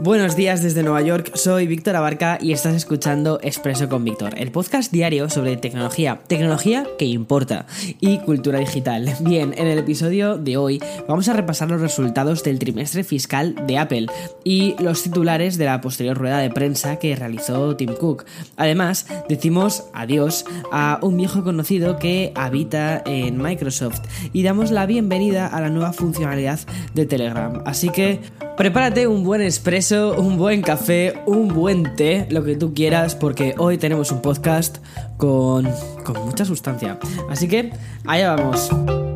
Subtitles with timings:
[0.00, 4.52] Buenos días desde Nueva York, soy Víctor Abarca y estás escuchando Expreso con Víctor, el
[4.52, 7.66] podcast diario sobre tecnología, tecnología que importa
[7.98, 9.12] y cultura digital.
[9.20, 13.78] Bien, en el episodio de hoy vamos a repasar los resultados del trimestre fiscal de
[13.78, 14.06] Apple
[14.44, 18.24] y los titulares de la posterior rueda de prensa que realizó Tim Cook.
[18.56, 25.48] Además, decimos adiós a un viejo conocido que habita en Microsoft y damos la bienvenida
[25.48, 26.60] a la nueva funcionalidad
[26.94, 27.62] de Telegram.
[27.66, 28.20] Así que
[28.58, 33.54] prepárate un buen expreso un buen café, un buen té, lo que tú quieras, porque
[33.56, 34.78] hoy tenemos un podcast
[35.16, 35.68] con,
[36.04, 36.98] con mucha sustancia.
[37.30, 37.72] Así que,
[38.04, 39.07] allá vamos.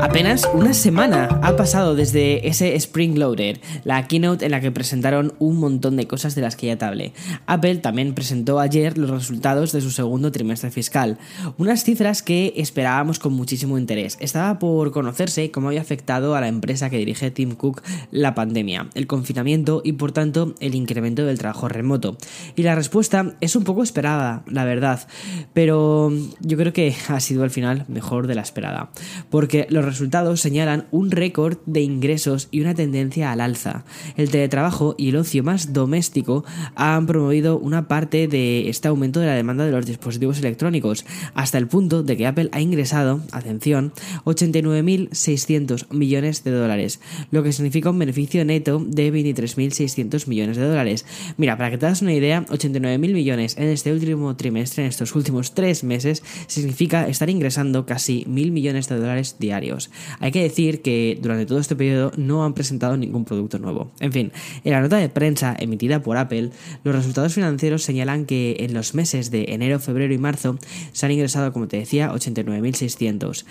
[0.00, 5.34] Apenas una semana ha pasado desde ese Spring Loader, la keynote en la que presentaron
[5.38, 7.12] un montón de cosas de las que ya te hablé.
[7.46, 11.18] Apple también presentó ayer los resultados de su segundo trimestre fiscal,
[11.56, 14.18] unas cifras que esperábamos con muchísimo interés.
[14.20, 18.88] Estaba por conocerse cómo había afectado a la empresa que dirige Tim Cook la pandemia,
[18.94, 22.16] el confinamiento y por tanto el incremento del trabajo remoto.
[22.54, 25.08] Y la respuesta es un poco esperada, la verdad,
[25.54, 28.90] pero yo creo que ha sido al final mejor de la esperada,
[29.30, 33.84] porque los resultados señalan un récord de ingresos y una tendencia al alza.
[34.16, 39.26] El teletrabajo y el ocio más doméstico han promovido una parte de este aumento de
[39.26, 43.92] la demanda de los dispositivos electrónicos, hasta el punto de que Apple ha ingresado, atención,
[44.24, 51.06] 89.600 millones de dólares, lo que significa un beneficio neto de 23.600 millones de dólares.
[51.36, 55.14] Mira, para que te das una idea, 89.000 millones en este último trimestre, en estos
[55.14, 59.75] últimos tres meses, significa estar ingresando casi 1.000 millones de dólares diarios.
[60.20, 63.90] Hay que decir que durante todo este periodo no han presentado ningún producto nuevo.
[64.00, 64.32] En fin,
[64.64, 66.50] en la nota de prensa emitida por Apple,
[66.84, 70.58] los resultados financieros señalan que en los meses de enero, febrero y marzo
[70.92, 73.44] se han ingresado, como te decía, 89.600.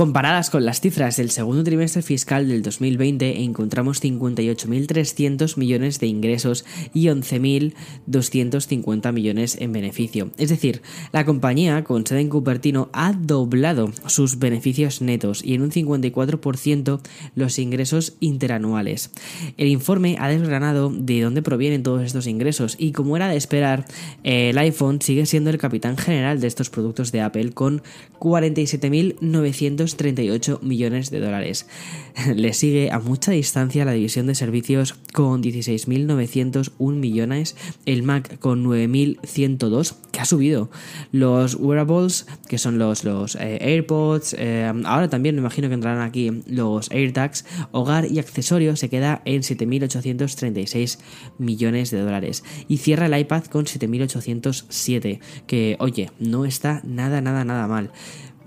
[0.00, 6.64] Comparadas con las cifras del segundo trimestre fiscal del 2020 encontramos 58.300 millones de ingresos
[6.94, 10.30] y 11.250 millones en beneficio.
[10.38, 10.80] Es decir,
[11.12, 17.00] la compañía con sede en Cupertino ha doblado sus beneficios netos y en un 54%
[17.34, 19.10] los ingresos interanuales.
[19.58, 23.84] El informe ha desgranado de dónde provienen todos estos ingresos y como era de esperar,
[24.24, 27.82] el iPhone sigue siendo el capitán general de estos productos de Apple con
[28.18, 31.66] 47.900 38 millones de dólares.
[32.34, 37.56] Le sigue a mucha distancia la división de servicios con 16.901 millones,
[37.86, 40.70] el Mac con 9.102, que ha subido.
[41.12, 46.02] Los wearables, que son los, los eh, AirPods, eh, ahora también me imagino que entrarán
[46.02, 50.98] aquí los AirTags, hogar y accesorios se queda en 7.836
[51.38, 52.44] millones de dólares.
[52.68, 57.90] Y cierra el iPad con 7.807, que oye, no está nada, nada, nada mal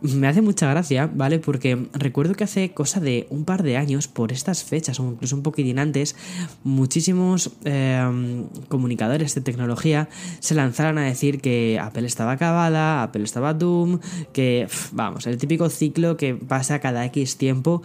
[0.03, 1.40] me hace mucha gracia, ¿vale?
[1.40, 5.36] Porque recuerdo que hace cosa de un par de años, por estas fechas, o incluso
[5.36, 6.16] un poquitín antes,
[6.64, 10.09] muchísimos em, comunicadores de tecnología
[10.40, 14.00] se lanzaron a decir que Apple estaba acabada, Apple estaba Doom,
[14.34, 17.81] que, vamos, el típico ciclo que pasa cada X tiempo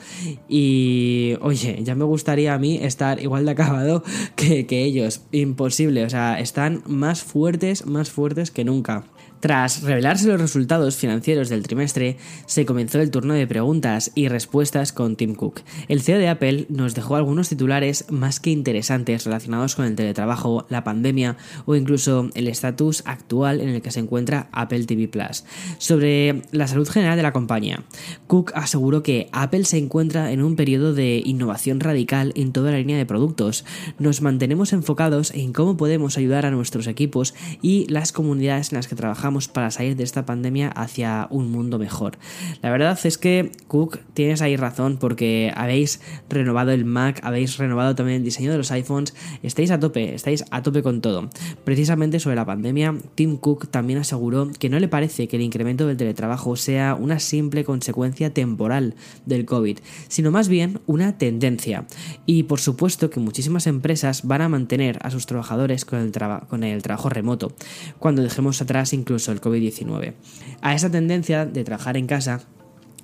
[0.49, 4.03] y, oye, ya me gustaría a mí estar igual de acabado
[4.35, 5.23] que, que ellos.
[5.31, 9.05] Imposible, o sea, están más fuertes, más fuertes que nunca.
[9.41, 12.17] Tras revelarse los resultados financieros del trimestre,
[12.47, 15.61] se comenzó el turno de preguntas y respuestas con Tim Cook.
[15.87, 20.67] El CEO de Apple nos dejó algunos titulares más que interesantes relacionados con el teletrabajo,
[20.71, 25.45] la pandemia o incluso el estatus actual en el que se encuentra Apple TV Plus.
[25.79, 27.85] Sobre la salud general de la compañía,
[28.27, 32.79] Cook aseguró que Apple se encuentra en un periodo de innovación radical en toda la
[32.79, 33.65] línea de productos.
[34.01, 38.89] Nos mantenemos enfocados en cómo podemos ayudar a nuestros equipos y las comunidades en las
[38.89, 42.19] que trabajamos para salir de esta pandemia hacia un mundo mejor.
[42.63, 47.95] La verdad es que, Cook, tienes ahí razón porque habéis renovado el Mac, habéis renovado
[47.95, 51.29] también el diseño de los iPhones, estáis a tope, estáis a tope con todo.
[51.65, 55.87] Precisamente sobre la pandemia, Tim Cook también aseguró que no le parece que el incremento
[55.87, 58.95] del teletrabajo sea una simple consecuencia temporal
[59.27, 59.79] del COVID,
[60.09, 61.87] sino más bien una tendencia.
[62.27, 67.09] Y por supuesto que muchísimas empresas van a mantener a sus trabajadores con el, trabajo
[67.09, 67.53] remoto,
[67.99, 70.15] cuando dejemos atrás incluso el COVID-19.
[70.61, 72.43] A esa tendencia de trabajar en casa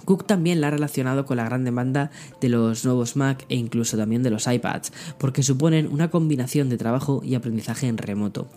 [0.05, 2.11] Cook también la ha relacionado con la gran demanda
[2.41, 6.79] de los nuevos Mac e incluso también de los iPads, porque suponen una combinación de
[6.79, 8.49] trabajo y aprendizaje en remoto.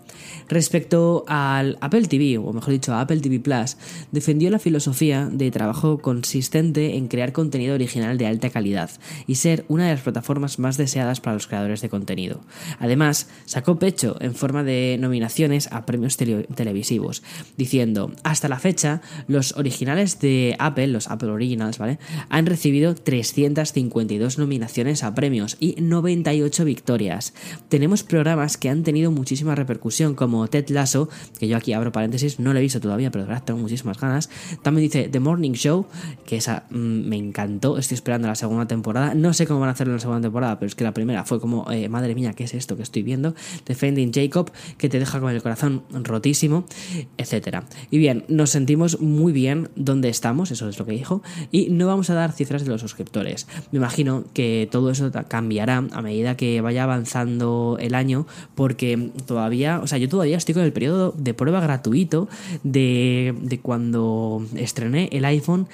[0.48, 3.76] Respecto al Apple TV, o mejor dicho Apple TV Plus,
[4.12, 8.90] defendió la filosofía de trabajo consistente en crear contenido original de alta calidad
[9.26, 12.40] y ser una de las plataformas más deseadas para los creadores de contenido.
[12.78, 17.22] Además, sacó pecho en forma de nominaciones a premios televisivos,
[17.56, 21.98] diciendo, hasta la fecha, los originales de Apple, los Apple Originals, ¿vale?
[22.28, 27.34] Han recibido 352 nominaciones a premios y 98 victorias.
[27.68, 31.08] Tenemos programas que han tenido muchísima repercusión, como Ted Lasso,
[31.38, 33.98] que yo aquí abro paréntesis, no lo he visto todavía, pero de verdad tengo muchísimas
[33.98, 34.30] ganas.
[34.62, 35.86] También dice The Morning Show,
[36.26, 39.14] que esa mm, me encantó, estoy esperando la segunda temporada.
[39.14, 41.24] No sé cómo van a hacerlo en la segunda temporada, pero es que la primera
[41.24, 43.34] fue como, eh, madre mía, ¿qué es esto que estoy viendo?
[43.66, 46.64] Defending Jacob, que te deja con el corazón rotísimo,
[47.16, 47.64] etcétera.
[47.90, 51.86] Y bien, nos sentimos muy bien donde estamos, eso es lo que dijo, y no
[51.86, 53.46] vamos a dar cifras de los suscriptores.
[53.72, 59.80] Me imagino que todo eso cambiará a medida que vaya avanzando el año, porque todavía,
[59.82, 62.28] o sea, yo todavía estoy con el periodo de prueba gratuito
[62.62, 65.68] de, cuando estrené el iPhone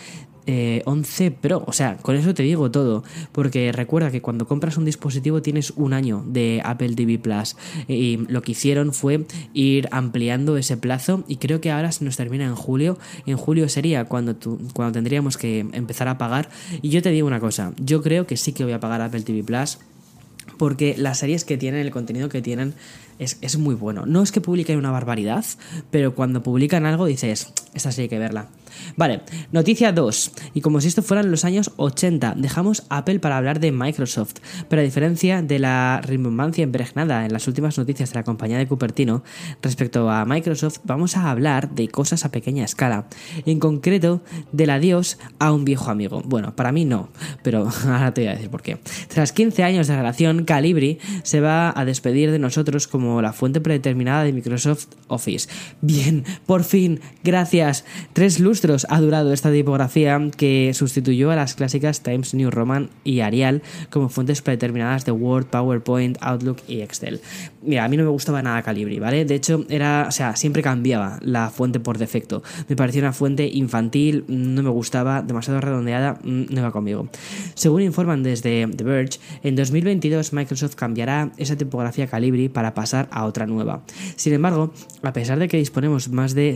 [0.47, 1.65] 11 eh, Pro.
[1.67, 3.05] O sea, con eso te digo todo.
[3.33, 7.57] Porque recuerda que cuando compras un dispositivo tienes un año de Apple TV Plus.
[7.89, 11.25] Y lo que hicieron fue ir ampliando ese plazo.
[11.29, 12.99] Y creo que ahora se nos termina en julio.
[13.27, 14.37] En julio sería cuando,
[14.75, 16.49] cuando tendríamos que empezar a pagar.
[16.83, 17.73] Y yo te digo una cosa.
[17.79, 19.79] Yo creo que sí que voy a pagar Apple TV Plus.
[20.59, 22.75] Porque las series que tienen, el contenido que tienen,
[23.19, 24.07] es, es muy bueno.
[24.07, 25.45] No es que publiquen una barbaridad,
[25.91, 28.49] pero cuando publican algo dices, esta sí hay que verla.
[28.97, 29.21] Vale,
[29.53, 30.33] noticia 2.
[30.55, 34.35] Y como si esto fueran los años 80, dejamos Apple para hablar de Microsoft.
[34.69, 38.67] Pero a diferencia de la rimbombancia impregnada en las últimas noticias de la compañía de
[38.67, 39.23] Cupertino,
[39.63, 43.07] respecto a Microsoft, vamos a hablar de cosas a pequeña escala.
[43.47, 44.23] En concreto,
[44.53, 46.23] del adiós a un viejo amigo.
[46.25, 47.09] Bueno, para mí no,
[47.43, 48.79] pero ahora te voy a decir por qué.
[49.09, 53.61] Tras 15 años de relación, Calibri se va a despedir de nosotros como la fuente
[53.61, 55.49] predeterminada de Microsoft Office.
[55.81, 57.85] Bien, por fin, gracias.
[58.13, 63.21] Tres lustros ha durado esta tipografía que sustituyó a las clásicas Times New Roman y
[63.21, 67.21] Arial como fuentes predeterminadas de Word, PowerPoint, Outlook y Excel.
[67.63, 69.25] Mira, a mí no me gustaba nada Calibri, ¿vale?
[69.25, 72.43] De hecho, era, o sea, siempre cambiaba la fuente por defecto.
[72.69, 77.09] Me parecía una fuente infantil, no me gustaba, demasiado redondeada, mm, no iba conmigo.
[77.55, 83.25] Según informan desde The Verge, en 2022 Microsoft cambiará esa tipografía Calibri para pasar a
[83.25, 83.83] otra nueva.
[84.17, 86.53] Sin embargo, a pesar de que disponemos más de,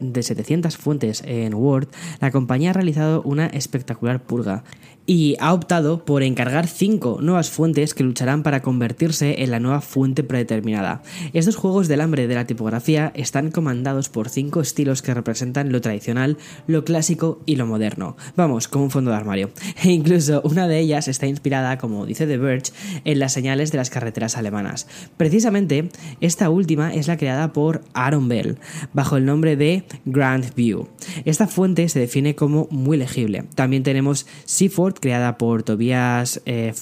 [0.00, 1.88] de 700 fuentes en Word,
[2.20, 4.64] la compañía ha realizado una espectacular purga
[5.06, 9.80] y ha optado por encargar cinco nuevas fuentes que lucharán para convertirse en la nueva
[9.80, 11.02] fuente predeterminada.
[11.32, 15.80] Estos juegos del hambre de la tipografía están comandados por cinco estilos que representan lo
[15.80, 18.16] tradicional, lo clásico y lo moderno.
[18.36, 19.50] Vamos, como un fondo de armario.
[19.82, 22.72] E incluso una de ellas está inspirada, como dice The Verge,
[23.04, 24.86] en las señales de las carreteras alemanas.
[25.16, 25.73] Precisamente,
[26.20, 28.58] esta última es la creada por Aaron Bell,
[28.92, 30.88] bajo el nombre de Grand View.
[31.24, 33.44] Esta fuente se define como muy legible.
[33.54, 36.72] También tenemos Seaford creada por Tobias eh,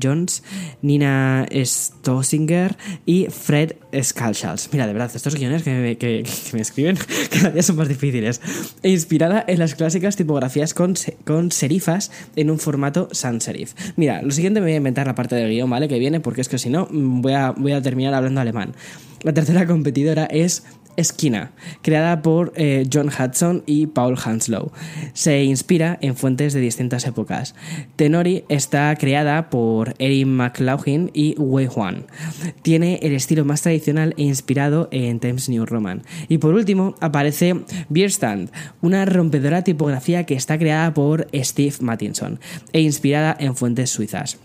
[0.00, 0.42] Jones,
[0.82, 3.72] Nina Stossinger y Fred
[4.02, 4.68] Scalchals.
[4.72, 6.98] Mira, de verdad, estos guiones que me, que, me escriben
[7.30, 8.40] cada día son más difíciles.
[8.82, 13.74] E inspirada en las clásicas tipografías con, con serifas en un formato sans serif.
[13.96, 15.88] Mira, lo siguiente me voy a inventar la parte del guion, ¿vale?
[15.88, 18.74] Que viene, porque es que si no, voy a, voy a terminar hablando alemán.
[19.22, 20.64] La tercera competidora es
[20.96, 24.72] Esquina, creada por eh, John Hudson y Paul Hanslow.
[25.12, 27.54] Se inspira en fuentes de distintas épocas.
[27.96, 32.06] Tenori está creada por Erin McLaughlin y Wei Huan.
[32.62, 36.02] Tiene el estilo más tradicional e inspirado en Times New Roman.
[36.28, 37.54] Y por último aparece
[37.88, 42.40] Beerstand, una rompedora tipografía que está creada por Steve Mattinson
[42.72, 44.38] e inspirada en fuentes suizas.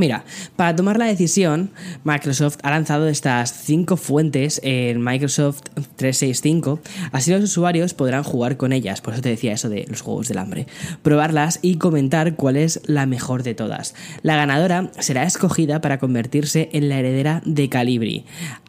[0.00, 0.24] Mira,
[0.56, 1.72] para tomar la decisión,
[2.04, 5.60] Microsoft ha lanzado estas cinco fuentes en Microsoft
[5.96, 6.80] 365,
[7.12, 10.28] así los usuarios podrán jugar con ellas, por eso te decía eso de los juegos
[10.28, 10.66] del hambre,
[11.02, 13.94] probarlas y comentar cuál es la mejor de todas.
[14.22, 18.24] La ganadora será escogida para convertirse en la heredera de Calibri,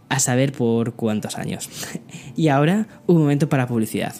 [0.09, 1.69] a saber por cuántos años.
[2.35, 4.13] Y ahora, un momento para publicidad.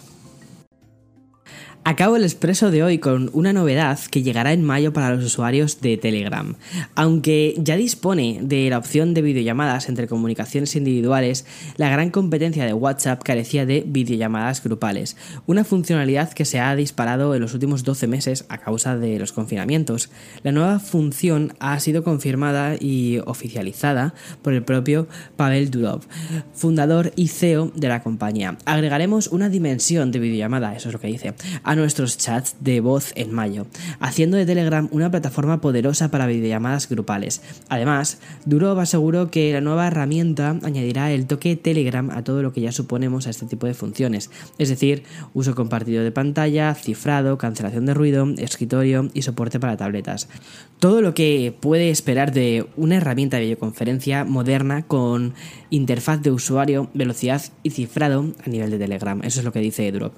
[1.84, 5.82] Acabo el expreso de hoy con una novedad que llegará en mayo para los usuarios
[5.82, 6.54] de Telegram.
[6.94, 11.44] Aunque ya dispone de la opción de videollamadas entre comunicaciones individuales,
[11.78, 17.34] la gran competencia de WhatsApp carecía de videollamadas grupales, una funcionalidad que se ha disparado
[17.34, 20.12] en los últimos 12 meses a causa de los confinamientos.
[20.44, 26.02] La nueva función ha sido confirmada y oficializada por el propio Pavel Durov,
[26.54, 28.56] fundador y CEO de la compañía.
[28.66, 31.34] Agregaremos una dimensión de videollamada, eso es lo que dice
[31.72, 33.66] a nuestros chats de voz en mayo,
[34.02, 37.42] haciendo de Telegram una plataforma poderosa para videollamadas grupales.
[37.70, 42.60] Además, Durov aseguró que la nueva herramienta añadirá el toque Telegram a todo lo que
[42.60, 47.86] ya suponemos a este tipo de funciones, es decir, uso compartido de pantalla, cifrado, cancelación
[47.86, 50.28] de ruido, escritorio y soporte para tabletas.
[50.80, 55.36] Todo lo que puede esperar de una herramienta de videoconferencia moderna con
[55.70, 59.22] interfaz de usuario, velocidad y cifrado a nivel de Telegram.
[59.24, 60.12] Eso es lo que dice Drop.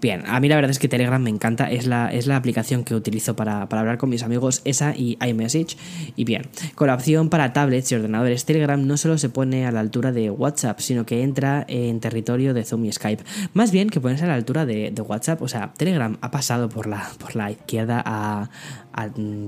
[0.00, 2.84] Bien, a mí la verdad es que Telegram me encanta, es la, es la aplicación
[2.84, 5.76] que utilizo para, hablar con mis amigos, esa y iMessage.
[6.16, 9.72] Y bien, con la opción para tablets y ordenadores, Telegram no solo se pone a
[9.72, 13.22] la altura de WhatsApp, sino que entra en territorio de Zoom y Skype.
[13.52, 16.86] Más bien que ponerse a la altura de, WhatsApp, o sea, Telegram ha pasado por
[16.86, 18.48] la, por la izquierda a,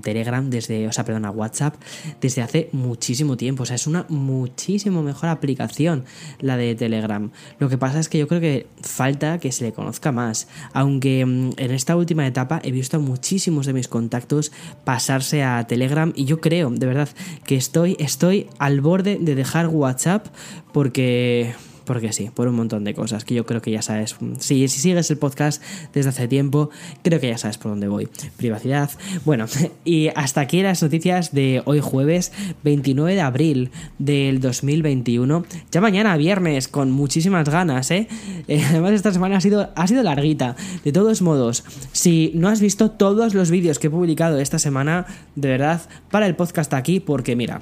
[0.02, 1.74] Telegram desde, o sea, perdón, a WhatsApp
[2.22, 3.64] desde hace muchísimo tiempo.
[3.64, 6.04] O sea, es una muchísimo mejor aplicación
[6.40, 7.30] la de Telegram.
[7.58, 10.41] Lo que pasa es que yo creo que falta que se le conozca más
[10.72, 14.52] aunque mm, en esta última etapa he visto a muchísimos de mis contactos
[14.84, 17.08] pasarse a Telegram y yo creo, de verdad,
[17.44, 20.26] que estoy, estoy al borde de dejar WhatsApp
[20.72, 21.54] porque
[21.92, 24.16] porque sí, por un montón de cosas que yo creo que ya sabes.
[24.38, 26.70] Si, si sigues el podcast desde hace tiempo,
[27.02, 28.08] creo que ya sabes por dónde voy.
[28.38, 28.90] Privacidad.
[29.26, 29.44] Bueno,
[29.84, 32.32] y hasta aquí las noticias de hoy jueves
[32.64, 35.44] 29 de abril del 2021.
[35.70, 38.08] Ya mañana viernes con muchísimas ganas, ¿eh?
[38.48, 38.64] ¿eh?
[38.70, 40.56] Además esta semana ha sido, ha sido larguita.
[40.84, 45.04] De todos modos, si no has visto todos los vídeos que he publicado esta semana,
[45.36, 47.60] de verdad, para el podcast aquí porque mira,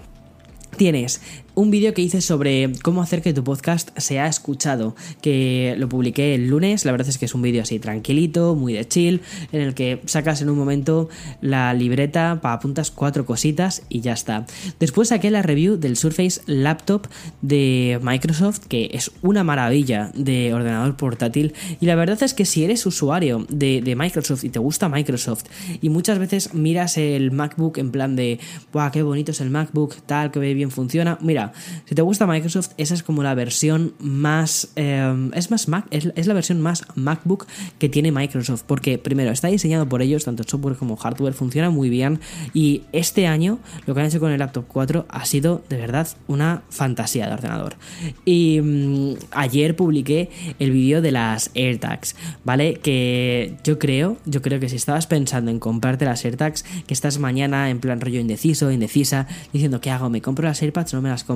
[0.76, 1.20] tienes
[1.54, 6.34] un vídeo que hice sobre cómo hacer que tu podcast sea escuchado, que lo publiqué
[6.34, 9.20] el lunes, la verdad es que es un vídeo así tranquilito, muy de chill,
[9.52, 11.08] en el que sacas en un momento
[11.40, 14.46] la libreta, para apuntas cuatro cositas y ya está.
[14.78, 17.06] Después saqué la review del Surface Laptop
[17.42, 22.64] de Microsoft, que es una maravilla de ordenador portátil, y la verdad es que si
[22.64, 25.44] eres usuario de, Microsoft y te gusta Microsoft,
[25.82, 28.38] y muchas veces miras el MacBook en plan de,
[28.72, 31.18] ¡buah, qué bonito es el MacBook, tal, que bien funciona!
[31.20, 31.49] Mira,
[31.86, 34.68] si te gusta Microsoft, esa es como la versión más.
[34.76, 37.46] Eh, es más Mac, es, la versión más MacBook
[37.78, 38.62] que tiene Microsoft.
[38.66, 42.20] Porque, primero, está diseñado por ellos, tanto software como hardware, funciona muy bien.
[42.54, 46.08] Y este año, lo que han hecho con el laptop 4 ha sido de verdad
[46.28, 47.76] una fantasía de ordenador.
[48.24, 52.74] Y mm, ayer publiqué el vídeo de las AirTags, ¿vale?
[52.74, 57.18] Que yo creo, yo creo que si estabas pensando en comprarte las AirTags, que estás
[57.18, 60.10] mañana en plan rollo indeciso, indecisa, diciendo, ¿qué hago?
[60.10, 61.29] ¿Me compro las AirPads no me las compro?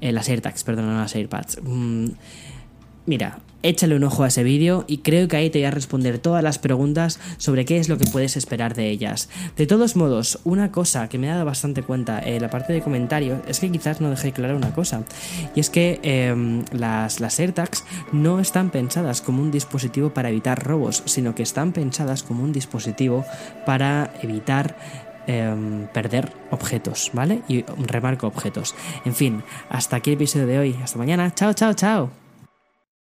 [0.00, 1.58] Eh, las AirTags, perdón, no las AirPads.
[1.62, 2.06] Mm,
[3.06, 6.18] mira, échale un ojo a ese vídeo y creo que ahí te voy a responder
[6.18, 9.28] todas las preguntas sobre qué es lo que puedes esperar de ellas.
[9.56, 12.80] De todos modos, una cosa que me he dado bastante cuenta en la parte de
[12.80, 15.04] comentarios es que quizás no dejé clara una cosa,
[15.54, 20.64] y es que em, las, las AirTags no están pensadas como un dispositivo para evitar
[20.64, 23.24] robos, sino que están pensadas como un dispositivo
[23.66, 24.76] para evitar
[25.26, 27.42] Em, perder objetos, ¿vale?
[27.46, 28.74] Y remarco objetos.
[29.04, 30.76] En fin, hasta aquí el episodio de hoy.
[30.82, 31.32] Hasta mañana.
[31.34, 32.29] Chao, chao, chao.